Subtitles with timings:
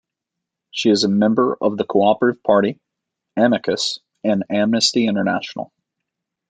[0.71, 2.79] She is a member of the Co-operative Party,
[3.37, 5.71] Amicus and Amnesty International.